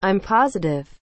I'm 0.00 0.20
positive. 0.20 0.94